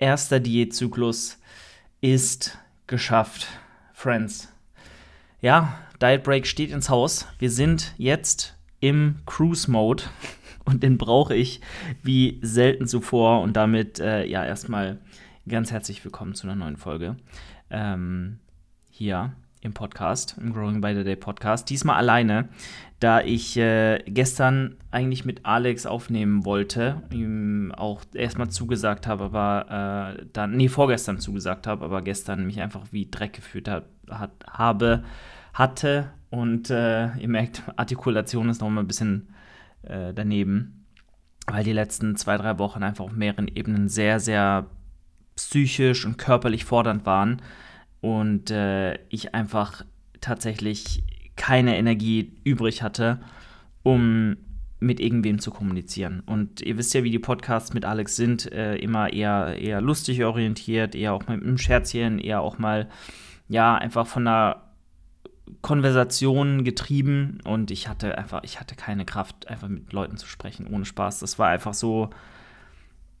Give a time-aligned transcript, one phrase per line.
[0.00, 1.38] erster Diätzyklus
[2.00, 3.46] ist geschafft,
[3.92, 4.52] Friends.
[5.42, 7.28] Ja, Diet Break steht ins Haus.
[7.38, 10.04] Wir sind jetzt im Cruise Mode
[10.64, 11.60] und den brauche ich
[12.02, 13.42] wie selten zuvor.
[13.42, 14.98] Und damit äh, ja erstmal
[15.46, 17.16] ganz herzlich willkommen zu einer neuen Folge
[17.70, 18.38] ähm,
[18.90, 21.68] hier im Podcast, im Growing by the Day Podcast.
[21.68, 22.48] Diesmal alleine,
[22.98, 30.16] da ich äh, gestern eigentlich mit Alex aufnehmen wollte, ihm auch erstmal zugesagt habe, aber
[30.18, 34.32] äh, dann, nee, vorgestern zugesagt habe, aber gestern mich einfach wie Dreck gefühlt hat, hat
[34.48, 35.04] habe,
[35.52, 39.34] hatte und äh, ihr merkt, Artikulation ist noch mal ein bisschen
[39.82, 40.86] äh, daneben,
[41.46, 44.66] weil die letzten zwei, drei Wochen einfach auf mehreren Ebenen sehr, sehr
[45.36, 47.42] psychisch und körperlich fordernd waren
[48.00, 49.84] und äh, ich einfach
[50.20, 51.04] tatsächlich
[51.36, 53.20] keine Energie übrig hatte,
[53.82, 54.36] um
[54.78, 56.22] mit irgendwem zu kommunizieren.
[56.24, 60.24] Und ihr wisst ja, wie die Podcasts mit Alex sind, äh, immer eher, eher lustig
[60.24, 62.88] orientiert, eher auch mal mit einem Scherzchen, eher auch mal,
[63.48, 64.62] ja, einfach von einer
[65.60, 70.66] Konversation getrieben und ich hatte einfach, ich hatte keine Kraft, einfach mit Leuten zu sprechen,
[70.66, 71.20] ohne Spaß.
[71.20, 72.10] Das war einfach so,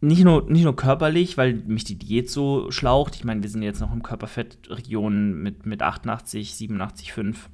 [0.00, 3.16] nicht nur, nicht nur körperlich, weil mich die Diät so schlaucht.
[3.16, 7.50] Ich meine, wir sind jetzt noch im Körperfettregion mit, mit 88, 87, 5.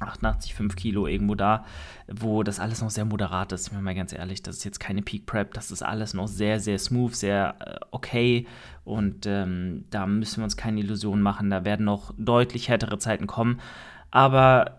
[0.00, 1.64] 88, 5 Kilo irgendwo da,
[2.08, 3.68] wo das alles noch sehr moderat ist.
[3.68, 6.26] Ich bin mal ganz ehrlich, das ist jetzt keine Peak Prep, das ist alles noch
[6.26, 8.46] sehr, sehr smooth, sehr äh, okay
[8.82, 11.48] und ähm, da müssen wir uns keine Illusionen machen.
[11.48, 13.60] Da werden noch deutlich härtere Zeiten kommen,
[14.10, 14.78] aber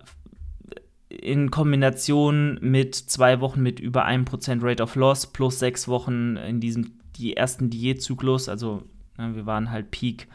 [1.10, 6.60] in Kombination mit zwei Wochen mit über 1% Rate of Loss plus sechs Wochen in
[6.60, 8.84] diesem die ersten Diätzyklus, also
[9.18, 10.28] ne, wir waren halt Peak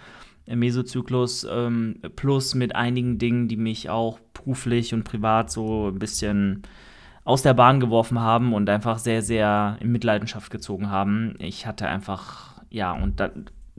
[0.46, 6.62] Mesozyklus, ähm, plus mit einigen Dingen, die mich auch beruflich und privat so ein bisschen
[7.24, 11.34] aus der Bahn geworfen haben und einfach sehr, sehr in Mitleidenschaft gezogen haben.
[11.38, 13.30] Ich hatte einfach, ja, und da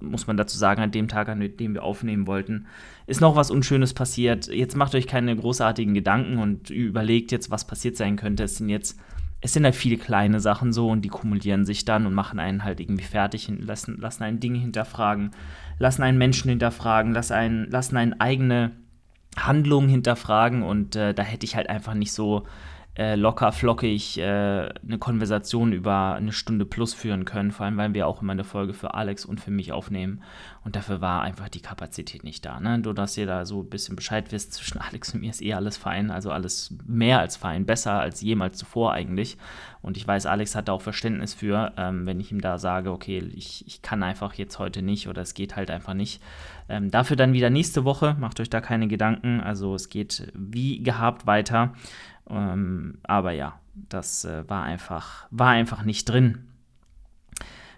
[0.01, 2.67] muss man dazu sagen, an dem Tag, an dem wir aufnehmen wollten,
[3.07, 4.47] ist noch was Unschönes passiert.
[4.47, 8.43] Jetzt macht euch keine großartigen Gedanken und überlegt jetzt, was passiert sein könnte.
[8.43, 8.99] Es sind jetzt
[9.41, 12.63] es sind halt viele kleine Sachen so und die kumulieren sich dann und machen einen
[12.63, 15.31] halt irgendwie fertig, lassen, lassen einen Dinge hinterfragen,
[15.79, 18.71] lassen einen Menschen hinterfragen, lassen einen, lassen einen eigene
[19.35, 22.45] Handlungen hinterfragen und äh, da hätte ich halt einfach nicht so
[22.97, 27.93] äh, locker flockig äh, eine Konversation über eine Stunde plus führen können, vor allem weil
[27.93, 30.21] wir auch immer eine Folge für Alex und für mich aufnehmen
[30.65, 32.59] und dafür war einfach die Kapazität nicht da.
[32.59, 32.79] Ne?
[32.79, 35.53] Nur, dass ihr da so ein bisschen Bescheid wisst, zwischen Alex und mir ist eh
[35.53, 39.37] alles fein, also alles mehr als fein, besser als jemals zuvor eigentlich
[39.81, 42.91] und ich weiß, Alex hat da auch Verständnis für, ähm, wenn ich ihm da sage,
[42.91, 46.21] okay, ich, ich kann einfach jetzt heute nicht oder es geht halt einfach nicht.
[46.69, 50.83] Ähm, dafür dann wieder nächste Woche, macht euch da keine Gedanken, also es geht wie
[50.83, 51.73] gehabt weiter.
[52.29, 56.47] Ähm, aber ja, das äh, war, einfach, war einfach nicht drin.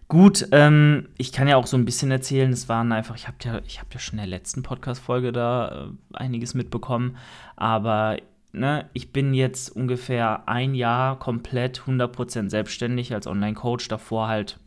[0.08, 3.38] Gut, ähm, ich kann ja auch so ein bisschen erzählen, es waren einfach, ich habe
[3.44, 7.18] ja, hab ja schon in der letzten Podcast-Folge da äh, einiges mitbekommen,
[7.56, 8.18] aber
[8.52, 14.60] ne, ich bin jetzt ungefähr ein Jahr komplett 100% selbstständig als Online-Coach, davor halt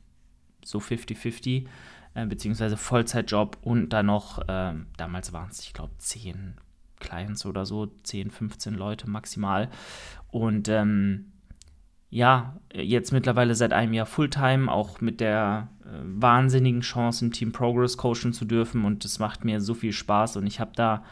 [0.65, 1.67] so 50-50,
[2.15, 6.57] äh, beziehungsweise Vollzeitjob und dann noch, äh, damals waren es, ich glaube, 10
[7.01, 9.69] Clients oder so, 10, 15 Leute maximal.
[10.31, 11.33] Und ähm,
[12.09, 17.53] ja, jetzt mittlerweile seit einem Jahr Fulltime, auch mit der äh, wahnsinnigen Chance, im Team
[17.53, 18.85] Progress coachen zu dürfen.
[18.85, 20.37] Und es macht mir so viel Spaß.
[20.37, 21.05] Und ich habe da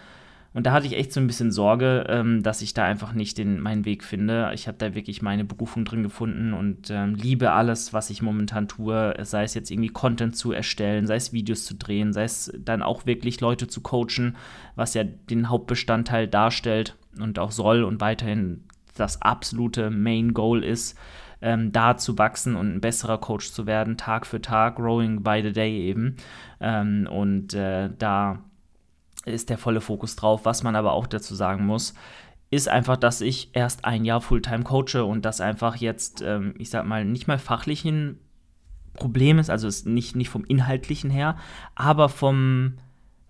[0.55, 3.39] und da hatte ich echt so ein bisschen Sorge, ähm, dass ich da einfach nicht
[3.39, 4.53] den, meinen Weg finde.
[4.55, 8.69] Ich habe da wirklich meine Berufung drin gefunden und ähm, liebe alles, was ich momentan
[8.69, 9.15] tue.
[9.23, 12.83] Sei es jetzt irgendwie Content zu erstellen, sei es Videos zu drehen, sei es dann
[12.83, 14.37] auch wirklich Leute zu coachen,
[14.77, 18.63] was ja den Hauptbestandteil darstellt und auch soll und weiterhin
[18.97, 20.97] das absolute Main Goal ist,
[21.43, 25.41] ähm, da zu wachsen und ein besserer Coach zu werden, Tag für Tag, growing by
[25.43, 26.15] the day eben.
[26.61, 28.39] Ähm, und äh, da
[29.25, 30.45] ist der volle Fokus drauf.
[30.45, 31.95] Was man aber auch dazu sagen muss,
[32.51, 36.71] ist einfach, dass ich erst ein Jahr Fulltime coache und das einfach jetzt, ähm, ich
[36.71, 38.19] sag mal, nicht mal fachlichen
[38.95, 41.37] Problem ist, also ist nicht, nicht vom Inhaltlichen her,
[41.75, 42.75] aber vom,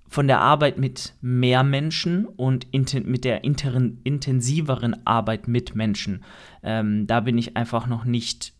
[0.08, 6.22] von der Arbeit mit mehr Menschen und mit der intensiveren Arbeit mit Menschen.
[6.62, 8.52] Ähm, da bin ich einfach noch nicht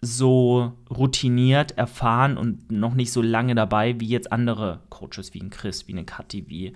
[0.00, 5.50] so routiniert, erfahren und noch nicht so lange dabei wie jetzt andere Coaches wie ein
[5.50, 6.72] Chris, wie eine Kathi, wie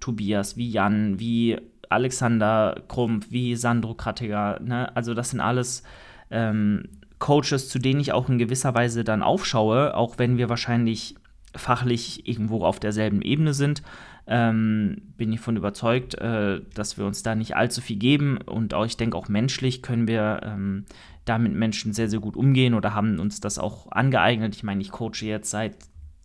[0.00, 4.60] Tobias, wie Jan, wie Alexander Krump, wie Sandro Krattiger.
[4.60, 4.94] Ne?
[4.96, 5.82] Also das sind alles
[6.30, 6.88] ähm,
[7.18, 11.14] Coaches, zu denen ich auch in gewisser Weise dann aufschaue, auch wenn wir wahrscheinlich
[11.56, 13.82] fachlich irgendwo auf derselben Ebene sind.
[14.26, 18.72] Ähm, bin ich von überzeugt, äh, dass wir uns da nicht allzu viel geben und
[18.72, 20.86] auch, ich denke auch menschlich können wir ähm,
[21.24, 24.54] da mit Menschen sehr, sehr gut umgehen oder haben uns das auch angeeignet.
[24.54, 25.76] Ich meine, ich coache jetzt seit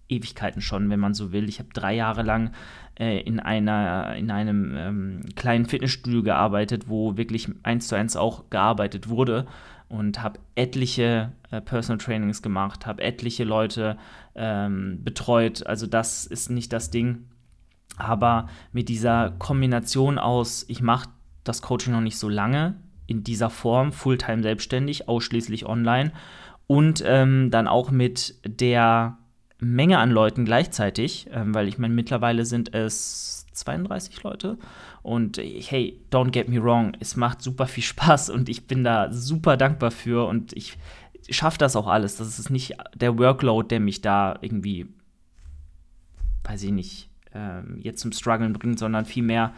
[0.09, 1.47] Ewigkeiten schon, wenn man so will.
[1.47, 2.51] Ich habe drei Jahre lang
[2.99, 8.49] äh, in, einer, in einem ähm, kleinen Fitnessstudio gearbeitet, wo wirklich eins zu eins auch
[8.49, 9.45] gearbeitet wurde
[9.87, 13.97] und habe etliche äh, Personal Trainings gemacht, habe etliche Leute
[14.35, 15.65] ähm, betreut.
[15.65, 17.25] Also das ist nicht das Ding.
[17.97, 21.09] Aber mit dieser Kombination aus, ich mache
[21.43, 22.75] das Coaching noch nicht so lange
[23.09, 26.11] in dieser Form, Fulltime selbstständig, ausschließlich online
[26.67, 29.17] und ähm, dann auch mit der
[29.59, 34.57] Menge an Leuten gleichzeitig, ähm, weil ich meine, mittlerweile sind es 32 Leute.
[35.01, 39.11] Und hey, don't get me wrong, es macht super viel Spaß und ich bin da
[39.11, 40.77] super dankbar für und ich
[41.29, 42.17] schaffe das auch alles.
[42.17, 44.87] Das ist nicht der Workload, der mich da irgendwie,
[46.43, 49.53] weiß ich nicht, ähm, jetzt zum Struggeln bringt, sondern vielmehr,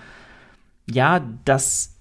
[0.89, 1.97] ja, dass,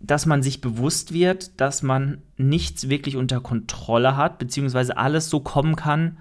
[0.00, 5.40] dass man sich bewusst wird, dass man nichts wirklich unter Kontrolle hat, beziehungsweise alles so
[5.40, 6.18] kommen kann,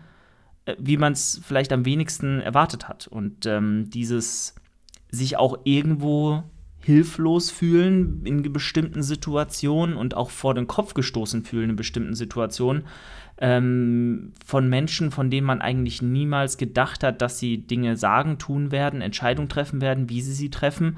[0.65, 3.07] äh, wie man es vielleicht am wenigsten erwartet hat.
[3.07, 4.55] Und ähm, dieses
[5.09, 6.43] sich auch irgendwo
[6.81, 12.83] hilflos fühlen in bestimmten Situationen und auch vor den Kopf gestoßen fühlen in bestimmten Situationen
[13.37, 18.71] ähm, von Menschen, von denen man eigentlich niemals gedacht hat, dass sie Dinge sagen, tun
[18.71, 20.97] werden, Entscheidungen treffen werden, wie sie sie treffen.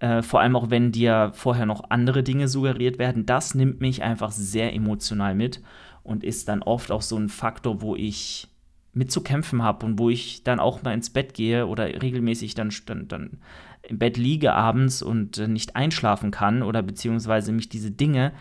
[0.00, 3.26] Äh, vor allem auch wenn dir vorher noch andere Dinge suggeriert werden.
[3.26, 5.62] Das nimmt mich einfach sehr emotional mit
[6.02, 8.48] und ist dann oft auch so ein Faktor, wo ich
[8.94, 13.08] mitzukämpfen habe und wo ich dann auch mal ins Bett gehe oder regelmäßig dann, dann,
[13.08, 13.38] dann
[13.82, 18.32] im Bett liege abends und äh, nicht einschlafen kann oder beziehungsweise mich diese Dinge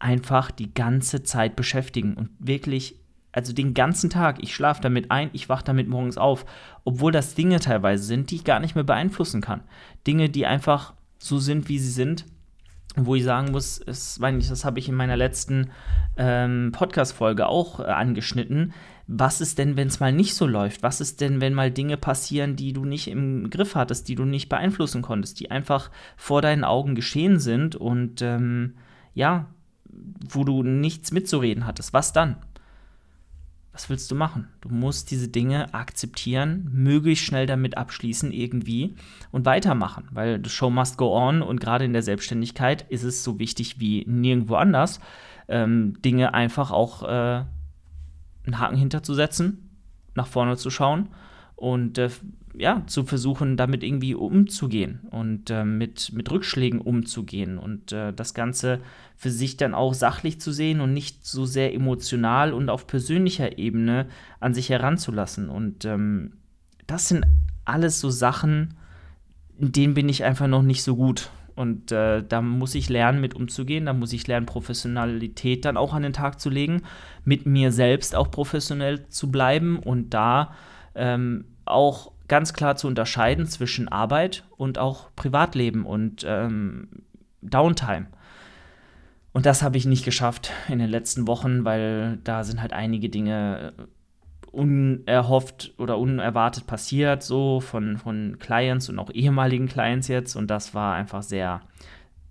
[0.00, 2.96] einfach die ganze Zeit beschäftigen und wirklich,
[3.30, 6.44] also den ganzen Tag, ich schlafe damit ein, ich wache damit morgens auf,
[6.82, 9.62] obwohl das Dinge teilweise sind, die ich gar nicht mehr beeinflussen kann.
[10.06, 10.92] Dinge, die einfach
[11.24, 12.26] so sind, wie sie sind
[12.96, 15.70] wo ich sagen muss, es, das habe ich in meiner letzten
[16.16, 18.72] ähm, Podcast-Folge auch äh, angeschnitten.
[19.06, 20.82] Was ist denn, wenn es mal nicht so läuft?
[20.82, 24.24] Was ist denn, wenn mal Dinge passieren, die du nicht im Griff hattest, die du
[24.24, 28.74] nicht beeinflussen konntest, die einfach vor deinen Augen geschehen sind und ähm,
[29.12, 29.48] ja,
[30.28, 31.92] wo du nichts mitzureden hattest?
[31.92, 32.36] Was dann?
[33.74, 34.48] Was willst du machen?
[34.60, 38.94] Du musst diese Dinge akzeptieren, möglichst schnell damit abschließen irgendwie
[39.32, 43.24] und weitermachen, weil the show must go on und gerade in der Selbstständigkeit ist es
[43.24, 45.00] so wichtig wie nirgendwo anders,
[45.48, 47.44] ähm, Dinge einfach auch äh,
[48.46, 49.76] einen Haken hinterzusetzen,
[50.14, 51.08] nach vorne zu schauen
[51.64, 52.10] und äh,
[52.52, 58.34] ja, zu versuchen, damit irgendwie umzugehen und äh, mit, mit Rückschlägen umzugehen und äh, das
[58.34, 58.80] Ganze
[59.16, 63.56] für sich dann auch sachlich zu sehen und nicht so sehr emotional und auf persönlicher
[63.56, 64.08] Ebene
[64.40, 65.48] an sich heranzulassen.
[65.48, 66.34] Und ähm,
[66.86, 67.24] das sind
[67.64, 68.74] alles so Sachen,
[69.58, 71.30] in denen bin ich einfach noch nicht so gut.
[71.54, 73.86] Und äh, da muss ich lernen, mit umzugehen.
[73.86, 76.82] Da muss ich lernen, Professionalität dann auch an den Tag zu legen,
[77.24, 80.52] mit mir selbst auch professionell zu bleiben und da
[80.94, 86.88] ähm, auch ganz klar zu unterscheiden zwischen Arbeit und auch Privatleben und ähm,
[87.42, 88.06] Downtime.
[89.32, 93.08] Und das habe ich nicht geschafft in den letzten Wochen, weil da sind halt einige
[93.08, 93.82] Dinge äh,
[94.52, 100.36] unerhofft oder unerwartet passiert, so von, von Clients und auch ehemaligen Clients jetzt.
[100.36, 101.62] Und das war einfach sehr,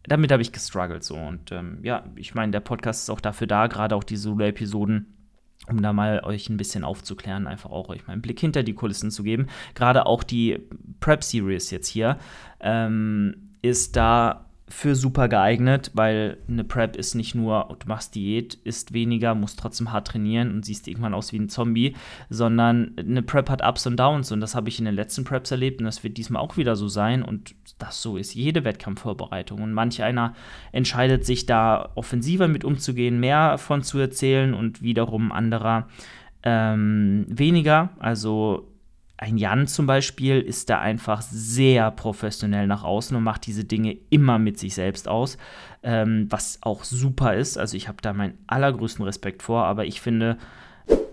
[0.03, 1.15] damit habe ich gestruggelt so.
[1.15, 5.12] Und ähm, ja, ich meine, der Podcast ist auch dafür da, gerade auch die Solo-Episoden
[5.69, 8.73] um da mal euch ein bisschen aufzuklären, einfach auch euch mal einen Blick hinter die
[8.73, 9.47] Kulissen zu geben.
[9.75, 10.59] Gerade auch die
[10.99, 12.17] Prep-Series jetzt hier
[12.59, 18.55] ähm, ist da für super geeignet, weil eine Prep ist nicht nur, du machst Diät,
[18.55, 21.95] isst weniger, musst trotzdem hart trainieren und siehst irgendwann aus wie ein Zombie,
[22.29, 25.51] sondern eine Prep hat Ups und Downs und das habe ich in den letzten Preps
[25.51, 29.61] erlebt und das wird diesmal auch wieder so sein und das so ist jede Wettkampfvorbereitung
[29.61, 30.33] und manch einer
[30.71, 35.87] entscheidet sich da offensiver mit umzugehen, mehr von zu erzählen und wiederum anderer
[36.41, 38.72] ähm, weniger, also
[39.17, 43.97] ein Jan zum Beispiel ist da einfach sehr professionell nach außen und macht diese Dinge
[44.09, 45.37] immer mit sich selbst aus,
[45.83, 47.57] ähm, was auch super ist.
[47.57, 50.37] Also ich habe da meinen allergrößten Respekt vor, aber ich finde,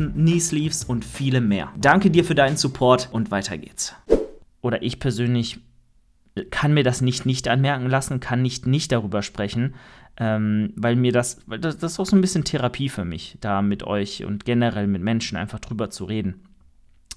[0.00, 1.72] Knöpfen, Knee Sleeves und viele mehr.
[1.76, 3.94] Danke dir für deinen Support und weiter geht's.
[4.62, 5.60] Oder ich persönlich
[6.50, 9.74] kann mir das nicht nicht anmerken lassen, kann nicht nicht darüber sprechen,
[10.16, 13.36] ähm, weil mir das, weil das, das ist auch so ein bisschen Therapie für mich,
[13.40, 16.46] da mit euch und generell mit Menschen einfach drüber zu reden.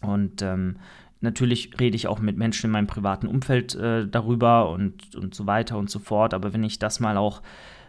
[0.01, 0.77] Und ähm,
[1.21, 5.45] natürlich rede ich auch mit Menschen in meinem privaten Umfeld äh, darüber und, und so
[5.45, 6.33] weiter und so fort.
[6.33, 7.41] Aber wenn ich das mal auch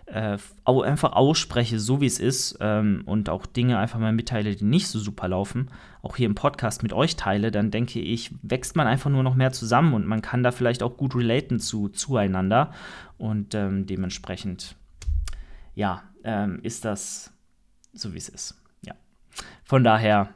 [0.06, 4.64] äh, einfach ausspreche, so wie es ist ähm, und auch Dinge einfach mal mitteile, die
[4.64, 5.70] nicht so super laufen,
[6.02, 9.34] auch hier im Podcast mit euch teile, dann denke ich, wächst man einfach nur noch
[9.34, 12.72] mehr zusammen und man kann da vielleicht auch gut relaten zu, zueinander.
[13.16, 14.76] Und ähm, dementsprechend,
[15.74, 17.32] ja, ähm, ist das
[17.92, 18.60] so, wie es ist.
[18.84, 18.94] Ja.
[19.64, 20.28] Von daher,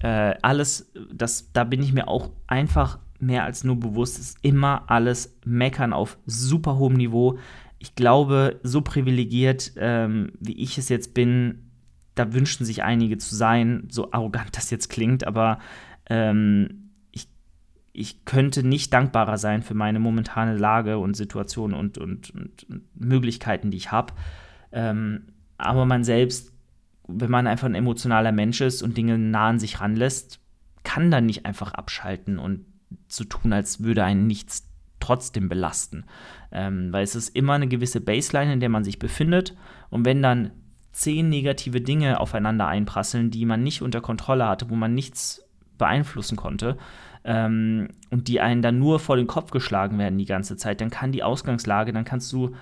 [0.00, 4.84] äh, alles, das, da bin ich mir auch einfach mehr als nur bewusst, ist immer
[4.88, 7.38] alles Meckern auf super hohem Niveau
[7.80, 11.70] ich glaube, so privilegiert, ähm, wie ich es jetzt bin,
[12.14, 15.58] da wünschen sich einige zu sein, so arrogant das jetzt klingt, aber
[16.08, 17.26] ähm, ich,
[17.92, 22.82] ich könnte nicht dankbarer sein für meine momentane Lage und Situation und, und, und, und
[22.94, 24.12] Möglichkeiten, die ich habe.
[24.72, 26.52] Ähm, aber man selbst,
[27.08, 30.38] wenn man einfach ein emotionaler Mensch ist und Dinge nah an sich ranlässt,
[30.84, 32.66] kann dann nicht einfach abschalten und
[33.08, 34.68] so tun, als würde einen nichts
[35.00, 36.04] trotzdem belasten.
[36.52, 39.56] Ähm, weil es ist immer eine gewisse Baseline, in der man sich befindet.
[39.88, 40.50] Und wenn dann
[40.92, 45.44] zehn negative Dinge aufeinander einprasseln, die man nicht unter Kontrolle hatte, wo man nichts
[45.78, 46.76] beeinflussen konnte,
[47.24, 50.90] ähm, und die einen dann nur vor den Kopf geschlagen werden die ganze Zeit, dann
[50.90, 52.54] kann die Ausgangslage, dann kannst du,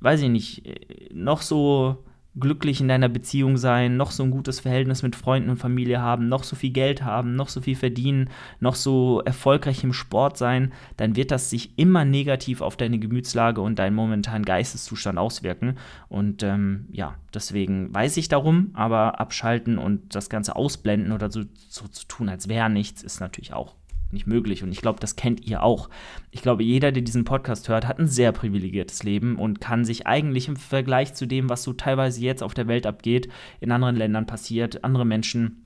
[0.00, 2.04] weiß ich nicht, äh, noch so
[2.38, 6.28] glücklich in deiner Beziehung sein, noch so ein gutes Verhältnis mit Freunden und Familie haben,
[6.28, 10.72] noch so viel Geld haben, noch so viel verdienen, noch so erfolgreich im Sport sein,
[10.96, 15.76] dann wird das sich immer negativ auf deine Gemütslage und deinen momentanen Geisteszustand auswirken.
[16.08, 21.42] Und ähm, ja, deswegen weiß ich darum, aber abschalten und das Ganze ausblenden oder so,
[21.68, 23.74] so zu tun, als wäre nichts, ist natürlich auch
[24.10, 24.62] nicht möglich.
[24.62, 25.88] Und ich glaube, das kennt ihr auch.
[26.30, 30.06] Ich glaube, jeder, der diesen Podcast hört, hat ein sehr privilegiertes Leben und kann sich
[30.06, 33.28] eigentlich im Vergleich zu dem, was so teilweise jetzt auf der Welt abgeht,
[33.60, 35.62] in anderen Ländern passiert, andere Menschen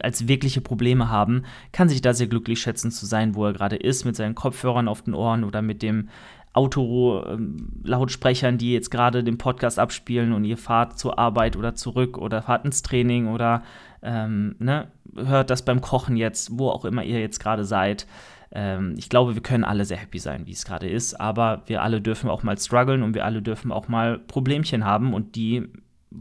[0.00, 3.76] als wirkliche Probleme haben, kann sich da sehr glücklich schätzen zu sein, wo er gerade
[3.76, 6.08] ist, mit seinen Kopfhörern auf den Ohren oder mit dem
[6.52, 12.16] Auto-Lautsprechern, ähm, die jetzt gerade den Podcast abspielen und ihr fahrt zur Arbeit oder zurück
[12.16, 13.62] oder fahrt ins Training oder
[14.02, 18.06] ähm, ne, hört das beim Kochen jetzt, wo auch immer ihr jetzt gerade seid.
[18.52, 21.82] Ähm, ich glaube, wir können alle sehr happy sein, wie es gerade ist, aber wir
[21.82, 25.68] alle dürfen auch mal strugglen und wir alle dürfen auch mal Problemchen haben und die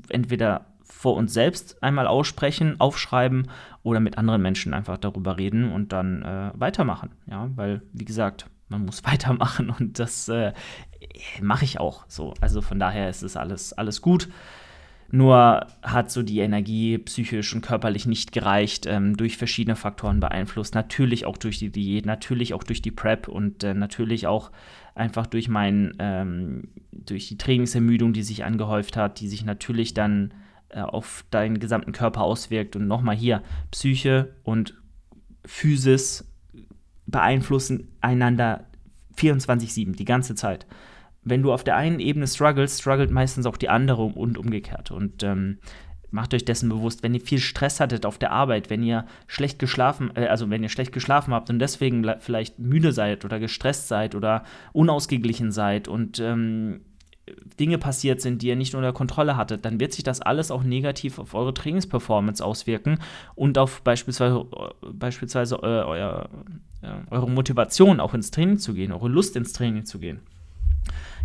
[0.10, 3.50] entweder vor uns selbst einmal aussprechen, aufschreiben
[3.84, 7.12] oder mit anderen Menschen einfach darüber reden und dann äh, weitermachen.
[7.28, 10.54] Ja, weil, wie gesagt, man muss weitermachen und das äh,
[11.42, 12.34] mache ich auch so.
[12.42, 14.30] Also von daher ist es alles, alles gut.
[15.12, 20.76] Nur hat so die Energie psychisch und körperlich nicht gereicht, ähm, durch verschiedene Faktoren beeinflusst.
[20.76, 24.52] Natürlich auch durch die Diät, natürlich auch durch die Prep und äh, natürlich auch
[24.96, 30.34] einfach durch mein, ähm, durch die Trainingsermüdung, die sich angehäuft hat, die sich natürlich dann
[30.70, 32.76] äh, auf deinen gesamten Körper auswirkt.
[32.76, 34.74] Und nochmal hier, Psyche und
[35.46, 36.32] Physis
[37.06, 38.66] beeinflussen einander
[39.18, 40.66] 24-7, die ganze Zeit.
[41.26, 44.92] Wenn du auf der einen Ebene struggles, struggelt meistens auch die andere und umgekehrt.
[44.92, 45.58] Und ähm,
[46.12, 49.60] macht euch dessen bewusst, wenn ihr viel Stress hattet auf der Arbeit, wenn ihr schlecht
[49.60, 53.88] geschlafen, äh, also wenn ihr schlecht geschlafen habt und deswegen vielleicht müde seid oder gestresst
[53.88, 56.82] seid oder unausgeglichen seid und ähm,
[57.60, 60.64] Dinge passiert sind, die ihr nicht unter Kontrolle hattet, dann wird sich das alles auch
[60.64, 63.00] negativ auf eure Trainingsperformance auswirken
[63.34, 64.46] und auf beispielsweise,
[64.94, 66.30] beispielsweise äh, euer,
[66.82, 70.20] äh, eure Motivation auch ins Training zu gehen, eure Lust ins Training zu gehen.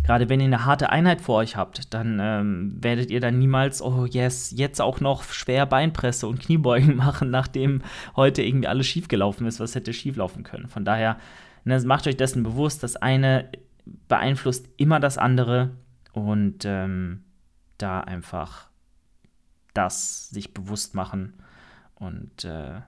[0.03, 3.81] Gerade wenn ihr eine harte Einheit vor euch habt, dann ähm, werdet ihr dann niemals,
[3.81, 7.83] oh yes, jetzt auch noch schwer Beinpresse und Kniebeugen machen, nachdem
[8.15, 10.67] heute irgendwie alles schiefgelaufen ist, was hätte schieflaufen können.
[10.67, 11.17] Von daher,
[11.65, 13.49] ne, macht euch dessen bewusst, das eine
[14.07, 15.71] beeinflusst immer das andere
[16.13, 17.23] und ähm,
[17.77, 18.69] da einfach
[19.73, 21.33] das sich bewusst machen
[21.95, 22.81] und äh,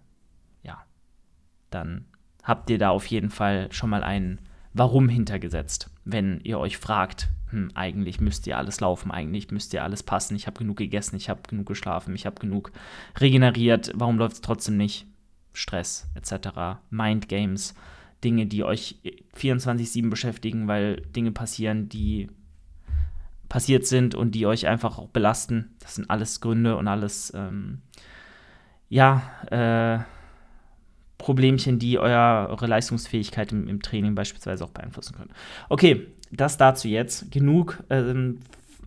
[0.64, 0.84] ja,
[1.70, 2.06] dann
[2.44, 4.40] habt ihr da auf jeden Fall schon mal ein
[4.74, 9.84] Warum hintergesetzt, wenn ihr euch fragt, hm, eigentlich müsst ihr alles laufen, eigentlich müsst ihr
[9.84, 12.72] alles passen, ich habe genug gegessen, ich habe genug geschlafen, ich habe genug
[13.20, 15.06] regeneriert, warum läuft es trotzdem nicht?
[15.54, 17.76] Stress etc., Mindgames,
[18.24, 19.00] Dinge, die euch
[19.36, 22.30] 24/7 beschäftigen, weil Dinge passieren, die
[23.50, 25.76] passiert sind und die euch einfach auch belasten.
[25.80, 27.84] Das sind alles Gründe und alles, ähm,
[28.90, 30.00] ja, äh,
[31.24, 35.32] Problemchen, die euer, eure Leistungsfähigkeit im, im, Training beispielsweise auch beeinflussen können.
[35.70, 37.32] Okay, das dazu jetzt.
[37.32, 38.40] Genug ähm,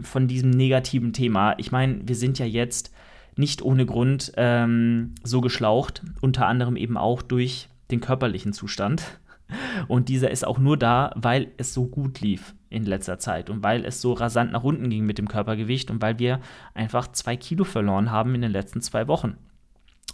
[0.02, 1.54] von diesem negativen Thema.
[1.56, 2.92] Ich meine, wir sind ja jetzt
[3.36, 9.18] nicht ohne Grund ähm, so geschlaucht, unter anderem eben auch durch den körperlichen Zustand.
[9.88, 13.62] Und dieser ist auch nur da, weil es so gut lief in letzter Zeit und
[13.62, 16.40] weil es so rasant nach unten ging mit dem Körpergewicht und weil wir
[16.74, 19.36] einfach zwei Kilo verloren haben in den letzten zwei Wochen.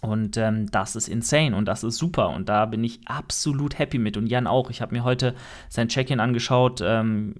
[0.03, 3.99] Und ähm, das ist insane und das ist super und da bin ich absolut happy
[3.99, 4.69] mit und Jan auch.
[4.69, 5.37] Ich habe mir heute
[5.69, 6.81] sein Check-in angeschaut.
[6.85, 7.35] Ähm,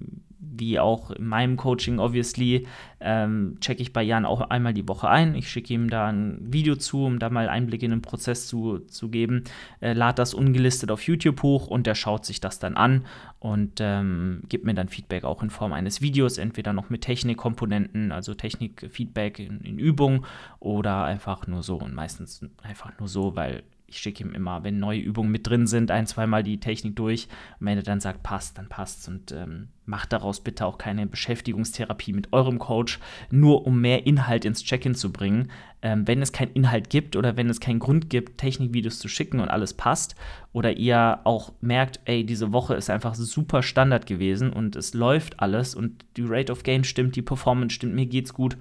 [0.51, 2.67] wie auch in meinem Coaching, obviously,
[2.99, 5.35] ähm, checke ich bei Jan auch einmal die Woche ein.
[5.35, 8.79] Ich schicke ihm da ein Video zu, um da mal Einblick in den Prozess zu,
[8.79, 9.43] zu geben.
[9.81, 13.05] Äh, lad das ungelistet auf YouTube hoch und der schaut sich das dann an
[13.39, 18.11] und ähm, gibt mir dann Feedback auch in Form eines Videos, entweder noch mit Technikkomponenten,
[18.11, 20.25] also Technikfeedback in, in Übung
[20.59, 24.79] oder einfach nur so und meistens einfach nur so, weil ich schicke ihm immer, wenn
[24.79, 27.27] neue Übungen mit drin sind, ein, zweimal die Technik durch.
[27.59, 31.05] Und wenn er dann sagt, passt, dann passt Und ähm, macht daraus bitte auch keine
[31.05, 35.51] Beschäftigungstherapie mit eurem Coach, nur um mehr Inhalt ins Check-in zu bringen.
[35.83, 39.39] Ähm, wenn es keinen Inhalt gibt oder wenn es keinen Grund gibt, Technikvideos zu schicken
[39.39, 40.15] und alles passt,
[40.53, 45.39] oder ihr auch merkt, ey, diese Woche ist einfach super Standard gewesen und es läuft
[45.39, 48.57] alles und die Rate of Gain stimmt, die Performance stimmt, mir geht's gut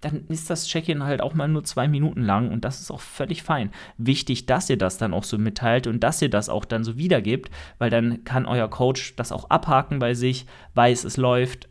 [0.00, 3.00] dann ist das Check-in halt auch mal nur zwei Minuten lang und das ist auch
[3.00, 3.70] völlig fein.
[3.96, 6.98] Wichtig, dass ihr das dann auch so mitteilt und dass ihr das auch dann so
[6.98, 11.68] wiedergebt, weil dann kann euer Coach das auch abhaken bei sich, weiß, es läuft,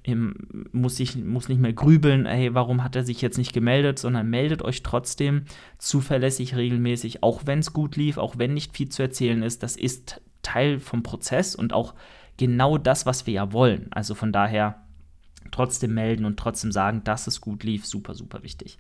[0.72, 4.30] muss, sich, muss nicht mehr grübeln, ey, warum hat er sich jetzt nicht gemeldet, sondern
[4.30, 5.46] meldet euch trotzdem
[5.78, 9.62] zuverlässig, regelmäßig, auch wenn es gut lief, auch wenn nicht viel zu erzählen ist.
[9.62, 11.94] Das ist Teil vom Prozess und auch
[12.38, 13.88] genau das, was wir ja wollen.
[13.92, 14.85] Also von daher
[15.52, 17.86] trotzdem melden und trotzdem sagen, dass es gut lief.
[17.86, 18.78] Super, super wichtig.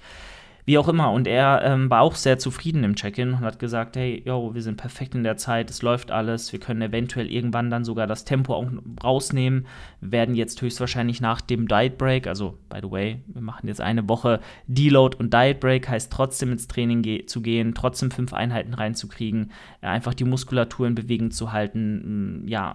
[0.67, 1.11] Wie auch immer.
[1.11, 4.63] Und er ähm, war auch sehr zufrieden im Check-in und hat gesagt, hey, yo, wir
[4.63, 8.25] sind perfekt in der Zeit, es läuft alles, wir können eventuell irgendwann dann sogar das
[8.25, 8.65] Tempo auch
[9.03, 9.67] rausnehmen,
[10.01, 14.09] werden jetzt höchstwahrscheinlich nach dem Diet Break, also by the way, wir machen jetzt eine
[14.09, 18.73] Woche Deload und Diet Break, heißt trotzdem ins Training ge zu gehen, trotzdem fünf Einheiten
[18.73, 22.73] reinzukriegen, äh, einfach die Muskulatur in Bewegung zu halten, ja,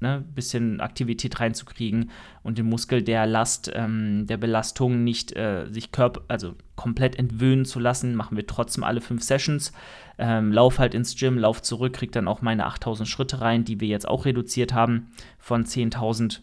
[0.00, 2.10] ne, bisschen Aktivität reinzukriegen
[2.42, 7.64] und den Muskel der Last, ähm, der Belastung nicht äh, sich Körper, also komplett entwöhnen
[7.64, 9.72] zu lassen, machen wir trotzdem alle fünf Sessions.
[10.18, 13.80] Ähm, lauf halt ins Gym, lauf zurück, krieg dann auch meine 8000 Schritte rein, die
[13.80, 16.40] wir jetzt auch reduziert haben von 10.000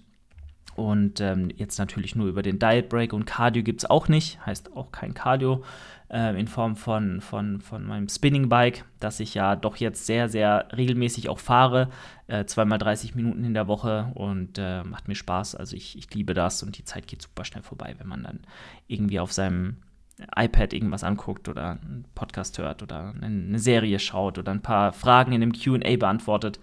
[0.75, 4.45] und ähm, jetzt natürlich nur über den Diet Break und Cardio gibt es auch nicht,
[4.45, 5.63] heißt auch kein Cardio
[6.09, 10.29] äh, in Form von, von, von meinem Spinning Bike, das ich ja doch jetzt sehr,
[10.29, 11.89] sehr regelmäßig auch fahre.
[12.27, 15.55] Äh, zweimal 30 Minuten in der Woche und äh, macht mir Spaß.
[15.55, 18.39] Also ich, ich liebe das und die Zeit geht super schnell vorbei, wenn man dann
[18.87, 19.77] irgendwie auf seinem
[20.35, 25.33] iPad irgendwas anguckt oder einen Podcast hört oder eine Serie schaut oder ein paar Fragen
[25.33, 26.59] in dem QA beantwortet.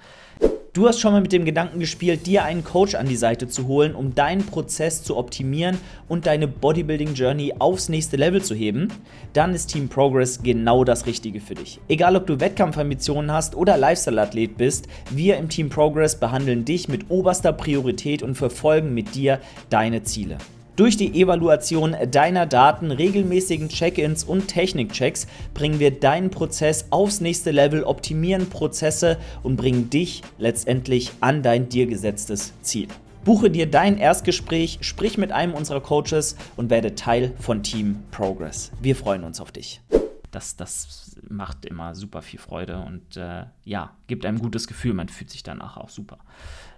[0.74, 3.66] Du hast schon mal mit dem Gedanken gespielt, dir einen Coach an die Seite zu
[3.66, 5.76] holen, um deinen Prozess zu optimieren
[6.08, 8.88] und deine Bodybuilding Journey aufs nächste Level zu heben?
[9.34, 11.78] Dann ist Team Progress genau das Richtige für dich.
[11.88, 17.10] Egal ob du Wettkampfambitionen hast oder Lifestyle-Athlet bist, wir im Team Progress behandeln dich mit
[17.10, 20.38] oberster Priorität und verfolgen mit dir deine Ziele.
[20.74, 27.50] Durch die Evaluation deiner Daten, regelmäßigen Check-ins und Technikchecks bringen wir deinen Prozess aufs nächste
[27.50, 32.88] Level, optimieren Prozesse und bringen dich letztendlich an dein dir gesetztes Ziel.
[33.22, 38.72] Buche dir dein Erstgespräch, sprich mit einem unserer Coaches und werde Teil von Team Progress.
[38.80, 39.82] Wir freuen uns auf dich.
[40.30, 44.94] Das, das macht immer super viel Freude und äh, ja, gibt einem gutes Gefühl.
[44.94, 46.18] Man fühlt sich danach auch super.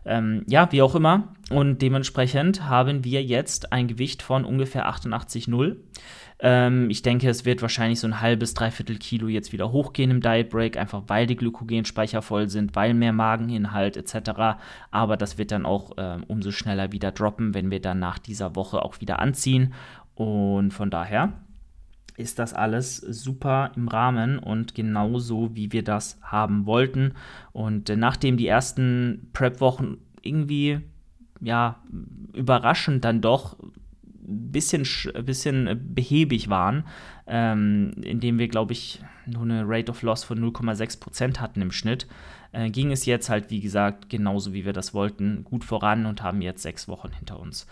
[0.05, 1.35] Ähm, ja, wie auch immer.
[1.51, 5.77] Und dementsprechend haben wir jetzt ein Gewicht von ungefähr 88,0.
[6.40, 10.21] Ähm, ich denke, es wird wahrscheinlich so ein halbes, dreiviertel Kilo jetzt wieder hochgehen im
[10.21, 14.59] Diet Break, einfach weil die Glykogenspeicher voll sind, weil mehr Mageninhalt etc.
[14.90, 18.57] Aber das wird dann auch äh, umso schneller wieder droppen, wenn wir dann nach dieser
[18.57, 19.75] Woche auch wieder anziehen.
[20.14, 21.33] Und von daher
[22.16, 27.14] ist das alles super im Rahmen und genauso, wie wir das haben wollten.
[27.53, 30.81] Und äh, nachdem die ersten Prep-Wochen irgendwie,
[31.40, 31.83] ja,
[32.33, 34.87] überraschend dann doch ein bisschen,
[35.24, 36.85] bisschen behäbig waren,
[37.27, 42.07] ähm, indem wir, glaube ich, nur eine Rate of Loss von 0,6% hatten im Schnitt,
[42.53, 46.22] äh, ging es jetzt halt, wie gesagt, genauso wie wir das wollten, gut voran und
[46.22, 47.66] haben jetzt sechs Wochen hinter uns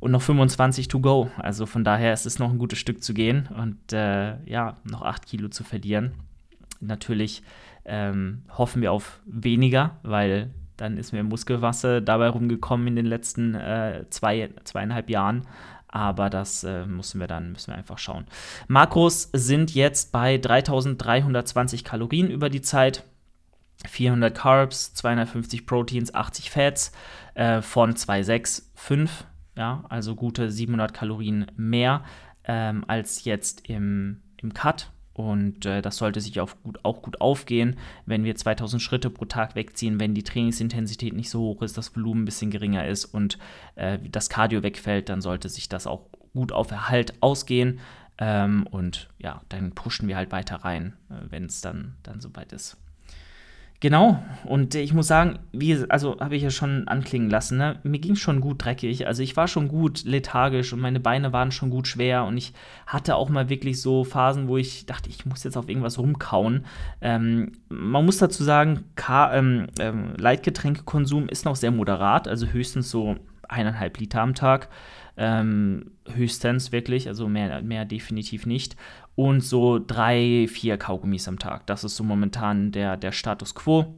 [0.00, 1.30] und noch 25 to go.
[1.38, 5.02] Also von daher ist es noch ein gutes Stück zu gehen und äh, ja, noch
[5.02, 6.12] 8 Kilo zu verlieren.
[6.80, 7.42] Natürlich
[7.84, 13.54] ähm, hoffen wir auf weniger, weil dann ist mir Muskelwasser dabei rumgekommen in den letzten
[13.54, 15.46] äh, zwei, zweieinhalb Jahren.
[15.88, 18.26] Aber das äh, müssen wir dann müssen wir einfach schauen.
[18.68, 23.04] Makros sind jetzt bei 3320 Kalorien über die Zeit.
[23.88, 26.92] 400 Carbs, 250 Proteins, 80 Fats
[27.34, 29.24] äh, von 2,65
[29.56, 32.04] ja, also gute 700 Kalorien mehr
[32.44, 34.90] ähm, als jetzt im, im Cut.
[35.14, 39.24] Und äh, das sollte sich auch gut, auch gut aufgehen, wenn wir 2000 Schritte pro
[39.24, 43.06] Tag wegziehen, wenn die Trainingsintensität nicht so hoch ist, das Volumen ein bisschen geringer ist
[43.06, 43.38] und
[43.76, 47.80] äh, das Cardio wegfällt, dann sollte sich das auch gut auf Erhalt ausgehen.
[48.18, 52.52] Ähm, und ja, dann pushen wir halt weiter rein, äh, wenn es dann, dann soweit
[52.52, 52.76] ist.
[53.80, 57.78] Genau, und ich muss sagen, wie, also habe ich ja schon anklingen lassen, ne?
[57.82, 59.06] mir ging schon gut dreckig.
[59.06, 62.54] Also ich war schon gut lethargisch und meine Beine waren schon gut schwer und ich
[62.86, 66.64] hatte auch mal wirklich so Phasen, wo ich dachte, ich muss jetzt auf irgendwas rumkauen.
[67.02, 68.84] Ähm, man muss dazu sagen,
[69.32, 74.68] ähm, ähm, Leitgetränkekonsum ist noch sehr moderat, also höchstens so eineinhalb Liter am Tag.
[75.16, 78.76] Ähm, höchstens wirklich, also mehr, mehr definitiv nicht
[79.16, 81.66] und so drei, vier Kaugummis am Tag.
[81.66, 83.96] Das ist so momentan der, der Status quo.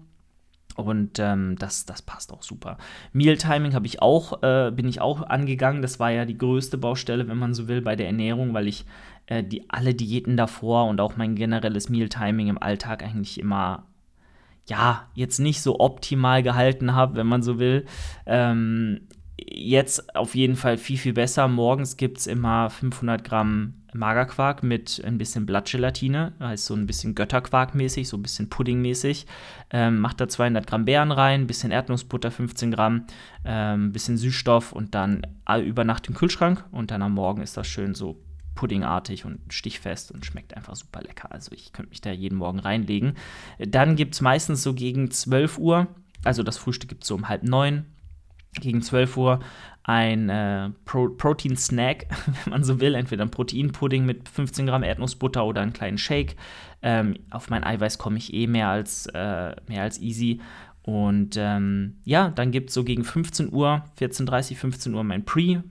[0.76, 2.78] Und ähm, das, das passt auch super.
[3.12, 5.83] Meal Timing habe ich auch, äh, bin ich auch angegangen.
[5.83, 8.85] Das war ja die größte Baustelle, wenn man so will, bei der Ernährung, weil ich
[9.26, 13.87] äh, die, alle Diäten davor und auch mein generelles Meal Timing im Alltag eigentlich immer,
[14.68, 17.85] ja, jetzt nicht so optimal gehalten habe, wenn man so will.
[18.24, 19.00] Ähm,
[19.46, 21.48] jetzt auf jeden Fall viel, viel besser.
[21.48, 27.14] Morgens gibt es immer 500 Gramm Magerquark mit ein bisschen Blattgelatine, heißt so ein bisschen
[27.14, 29.27] Götterquark-mäßig, so ein bisschen Pudding-mäßig.
[29.70, 33.07] Ähm, macht da 200 Gramm Beeren rein, ein bisschen Erdnussbutter, 15 Gramm,
[33.44, 35.22] ein ähm, bisschen Süßstoff und dann
[35.64, 38.20] über Nacht im Kühlschrank und dann am Morgen ist das schön so
[38.55, 41.33] puddingartig und stichfest und schmeckt einfach super lecker.
[41.33, 43.14] Also ich könnte mich da jeden Morgen reinlegen.
[43.59, 45.87] Dann gibt es meistens so gegen 12 Uhr,
[46.24, 47.87] also das Frühstück gibt es so um halb neun,
[48.54, 49.40] gegen 12 Uhr
[49.82, 52.06] ein äh, Pro Protein-Snack,
[52.44, 52.94] wenn man so will.
[52.94, 56.37] Entweder ein Proteinpudding mit 15 Gramm Erdnussbutter oder einen kleinen Shake.
[56.82, 60.40] Ähm, auf mein Eiweiß komme ich eh mehr als, äh, mehr als easy.
[60.82, 65.62] Und ähm, ja, dann gibt es so gegen 15 Uhr, 14.30 15 Uhr mein Pre,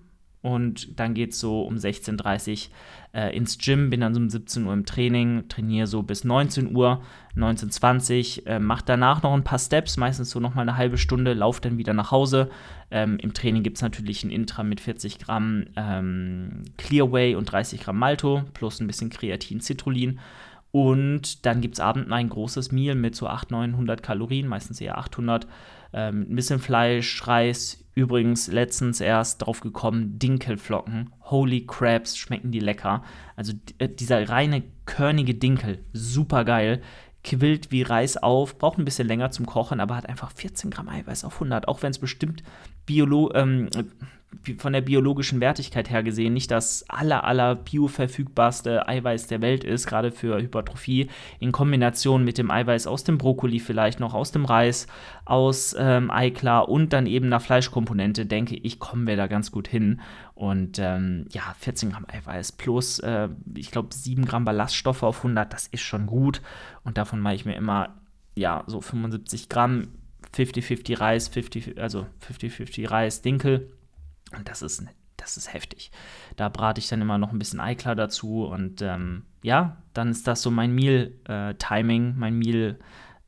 [0.48, 4.30] und dann geht es so um 16.30 Uhr äh, ins Gym, bin dann so um
[4.30, 7.02] 17 Uhr im Training, trainiere so bis 19 Uhr,
[7.36, 11.34] 19.20 Uhr, äh, mache danach noch ein paar Steps, meistens so nochmal eine halbe Stunde,
[11.34, 12.50] laufe dann wieder nach Hause.
[12.90, 17.82] Ähm, Im Training gibt es natürlich ein Intra mit 40 Gramm ähm, Clearway und 30
[17.82, 20.20] Gramm Malto plus ein bisschen Kreatin, Citrullin.
[20.72, 24.98] Und dann gibt es abends ein großes Meal mit so 800, 900 Kalorien, meistens eher
[24.98, 25.48] 800
[25.94, 27.84] ähm, ein bisschen Fleisch, Reis.
[27.96, 31.10] Übrigens letztens erst drauf gekommen, Dinkelflocken.
[31.22, 33.04] Holy Crabs, schmecken die lecker.
[33.36, 36.82] Also äh, dieser reine körnige Dinkel, super geil.
[37.24, 40.90] Quillt wie Reis auf, braucht ein bisschen länger zum Kochen, aber hat einfach 14 Gramm
[40.90, 41.68] Eiweiß auf 100.
[41.68, 42.44] Auch wenn es bestimmt
[42.86, 43.70] Biolo ähm,
[44.58, 49.88] von der biologischen Wertigkeit her gesehen nicht das aller, aller bioverfügbarste Eiweiß der Welt ist,
[49.88, 54.45] gerade für Hypertrophie, in Kombination mit dem Eiweiß aus dem Brokkoli vielleicht noch, aus dem
[54.45, 54.88] Reis,
[55.26, 59.67] aus ähm, Eiklar und dann eben einer Fleischkomponente, denke ich, kommen wir da ganz gut
[59.67, 60.02] hin.
[60.36, 65.52] Und ähm, ja, 14 Gramm Eiweiß plus, äh, ich glaube, 7 Gramm Ballaststoffe auf 100,
[65.52, 66.41] das ist schon gut.
[66.84, 67.95] Und davon mache ich mir immer,
[68.36, 69.89] ja, so 75 Gramm
[70.36, 73.71] 50-50 Reis, 50, also 50-50 Reis, Dinkel
[74.36, 74.84] und das ist,
[75.18, 75.92] das ist heftig.
[76.36, 80.28] Da brate ich dann immer noch ein bisschen Eiklar dazu und ähm, ja, dann ist
[80.28, 82.80] das so mein Meal-Timing, äh, mein Meal,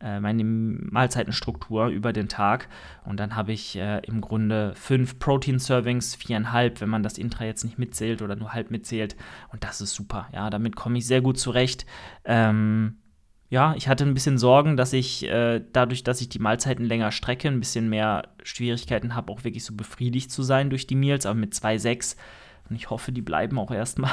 [0.01, 2.69] äh, meine Mahlzeitenstruktur über den Tag.
[3.05, 7.63] Und dann habe ich äh, im Grunde fünf Protein-Servings, viereinhalb, wenn man das Intra jetzt
[7.63, 9.17] nicht mitzählt oder nur halb mitzählt.
[9.51, 10.29] Und das ist super.
[10.33, 11.85] Ja, damit komme ich sehr gut zurecht.
[12.23, 12.98] Ähm,
[13.49, 17.11] ja, ich hatte ein bisschen Sorgen, dass ich äh, dadurch, dass ich die Mahlzeiten länger
[17.11, 21.25] strecke, ein bisschen mehr Schwierigkeiten habe, auch wirklich so befriedigt zu sein durch die Meals,
[21.25, 22.15] aber mit 2,6
[22.69, 24.11] und ich hoffe, die bleiben auch erstmal.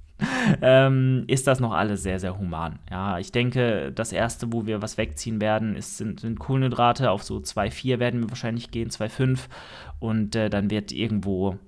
[0.62, 2.78] ähm, ist das noch alles sehr, sehr human.
[2.90, 7.10] Ja, ich denke, das erste, wo wir was wegziehen werden, ist, sind, sind Kohlenhydrate.
[7.10, 9.40] Auf so 2,4 werden wir wahrscheinlich gehen, 2,5.
[9.98, 11.58] Und äh, dann wird irgendwo,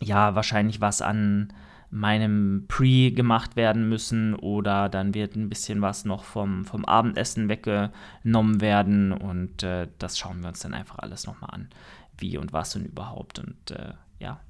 [0.00, 1.52] ja, wahrscheinlich was an
[1.92, 7.50] meinem Pre gemacht werden müssen oder dann wird ein bisschen was noch vom, vom Abendessen
[7.50, 11.68] weggenommen werden und äh, das schauen wir uns dann einfach alles nochmal an,
[12.16, 14.40] wie und was und überhaupt und äh, ja,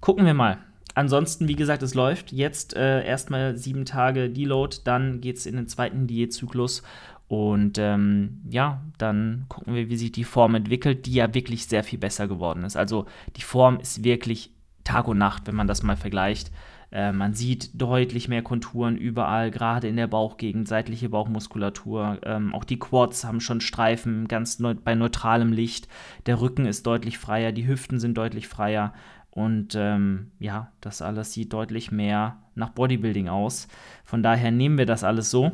[0.00, 0.58] gucken wir mal.
[0.94, 5.56] Ansonsten, wie gesagt, es läuft jetzt äh, erstmal sieben Tage Deload, dann geht es in
[5.56, 6.82] den zweiten Diätzyklus
[7.28, 11.82] und ähm, ja, dann gucken wir, wie sich die Form entwickelt, die ja wirklich sehr
[11.82, 12.76] viel besser geworden ist.
[12.76, 14.50] Also die Form ist wirklich
[14.84, 16.52] Tag und Nacht, wenn man das mal vergleicht.
[16.94, 22.20] Äh, man sieht deutlich mehr Konturen überall, gerade in der Bauchgegend, seitliche Bauchmuskulatur.
[22.22, 25.88] Ähm, auch die Quads haben schon Streifen, ganz neu bei neutralem Licht.
[26.26, 28.94] Der Rücken ist deutlich freier, die Hüften sind deutlich freier.
[29.30, 33.66] Und ähm, ja, das alles sieht deutlich mehr nach Bodybuilding aus.
[34.04, 35.50] Von daher nehmen wir das alles so.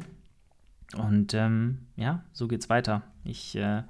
[0.95, 3.01] Und ähm, ja, so geht's weiter.
[3.25, 3.85] Ich äh,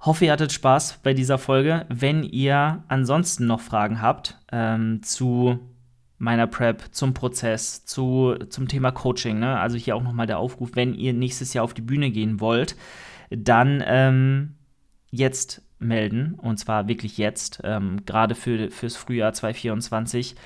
[0.00, 1.86] hoffe, ihr hattet Spaß bei dieser Folge.
[1.88, 5.60] Wenn ihr ansonsten noch Fragen habt ähm, zu
[6.22, 9.40] meiner Prep, zum Prozess, zu, zum Thema Coaching.
[9.40, 9.58] Ne?
[9.58, 12.76] Also hier auch nochmal der Aufruf, wenn ihr nächstes Jahr auf die Bühne gehen wollt,
[13.28, 14.54] dann ähm,
[15.10, 16.34] jetzt melden.
[16.34, 20.36] Und zwar wirklich jetzt, ähm, gerade für, fürs Frühjahr 2024.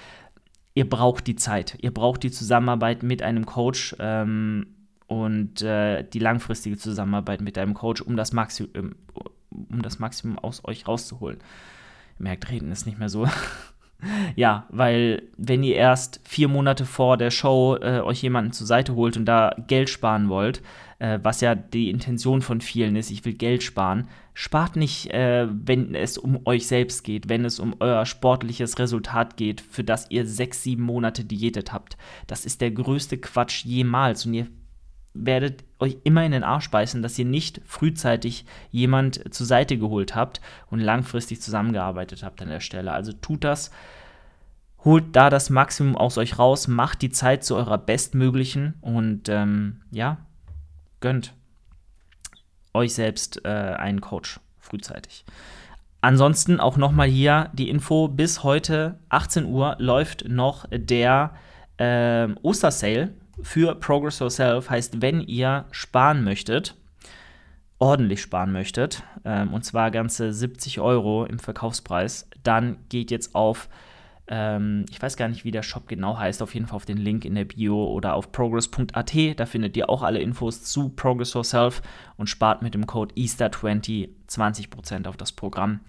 [0.72, 1.76] ihr braucht die Zeit.
[1.82, 4.68] Ihr braucht die Zusammenarbeit mit einem Coach ähm,
[5.08, 8.66] und äh, die langfristige Zusammenarbeit mit einem Coach, um das, Maxi
[9.50, 11.36] um das Maximum aus euch rauszuholen.
[12.18, 13.28] Ihr merkt, reden ist nicht mehr so.
[14.36, 18.94] ja, weil wenn ihr erst vier Monate vor der Show äh, euch jemanden zur Seite
[18.94, 20.62] holt und da Geld sparen wollt,
[20.98, 25.46] äh, was ja die Intention von vielen ist, ich will Geld sparen, spart nicht, äh,
[25.50, 30.10] wenn es um euch selbst geht, wenn es um euer sportliches Resultat geht, für das
[30.10, 31.96] ihr sechs, sieben Monate diätet habt.
[32.26, 34.46] Das ist der größte Quatsch jemals und ihr
[35.14, 40.14] werdet euch immer in den Arsch beißen, dass ihr nicht frühzeitig jemand zur Seite geholt
[40.14, 42.92] habt und langfristig zusammengearbeitet habt an der Stelle.
[42.92, 43.70] Also tut das,
[44.84, 49.82] holt da das Maximum aus euch raus, macht die Zeit zu eurer bestmöglichen und ähm,
[49.90, 50.18] ja,
[51.00, 51.34] gönnt
[52.72, 55.24] euch selbst äh, einen Coach frühzeitig.
[56.00, 61.34] Ansonsten auch nochmal hier die Info: bis heute 18 Uhr läuft noch der
[61.78, 63.12] äh, Ostersale
[63.42, 66.74] für Progress Yourself heißt, wenn ihr sparen möchtet,
[67.78, 73.68] ordentlich sparen möchtet, ähm, und zwar ganze 70 Euro im Verkaufspreis, dann geht jetzt auf,
[74.28, 76.96] ähm, ich weiß gar nicht, wie der Shop genau heißt, auf jeden Fall auf den
[76.96, 81.34] Link in der Bio oder auf progress.at, da findet ihr auch alle Infos zu Progress
[81.34, 81.82] Yourself
[82.16, 85.80] und spart mit dem Code Easter20 20% auf das Programm.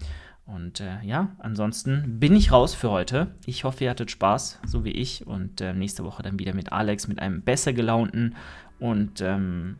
[0.48, 3.34] Und äh, ja, ansonsten bin ich raus für heute.
[3.44, 5.26] Ich hoffe, ihr hattet Spaß, so wie ich.
[5.26, 8.34] Und äh, nächste Woche dann wieder mit Alex, mit einem besser gelaunten
[8.80, 9.76] und ähm,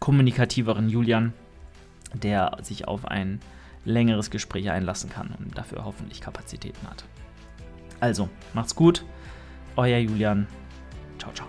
[0.00, 1.32] kommunikativeren Julian,
[2.12, 3.40] der sich auf ein
[3.86, 7.04] längeres Gespräch einlassen kann und dafür hoffentlich Kapazitäten hat.
[8.00, 9.04] Also, macht's gut.
[9.76, 10.46] Euer Julian.
[11.18, 11.48] Ciao, ciao.